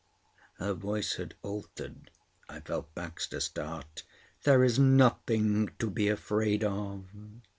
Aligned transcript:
Her 0.55 0.73
voice 0.73 1.17
had 1.17 1.35
altered. 1.43 2.09
I 2.49 2.59
felt 2.61 2.95
Baxter 2.95 3.39
start. 3.39 4.01
"There's 4.45 4.79
nothing 4.79 5.69
to 5.77 5.91
be 5.91 6.07
afraid 6.07 6.63
of." 6.63 7.03